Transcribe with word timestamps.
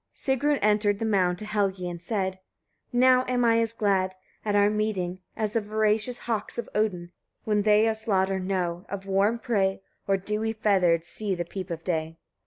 Sigrun 0.15 0.57
entered 0.63 0.97
the 0.97 1.05
mound 1.05 1.37
to 1.37 1.45
Helgi 1.45 1.87
and 1.87 2.01
said: 2.01 2.39
41. 2.89 2.99
Now 2.99 3.25
am 3.27 3.45
I 3.45 3.59
as 3.59 3.71
glad, 3.71 4.15
at 4.43 4.55
our 4.55 4.67
meeting, 4.67 5.19
as 5.37 5.51
the 5.51 5.61
voracious 5.61 6.17
hawks 6.17 6.57
of 6.57 6.67
Odin, 6.73 7.11
when 7.43 7.61
they 7.61 7.87
of 7.87 7.97
slaughter 7.97 8.39
know; 8.39 8.83
of 8.89 9.05
warm 9.05 9.37
prey, 9.37 9.79
or, 10.07 10.17
dewy 10.17 10.53
feathered, 10.53 11.05
see 11.05 11.35
the 11.35 11.45
peep 11.45 11.69
of 11.69 11.83
day. 11.83 12.17